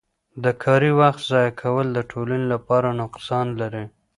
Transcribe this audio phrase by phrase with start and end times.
[0.43, 3.83] د کاري وخت ضایع کول د ټولنې لپاره نقصان لري.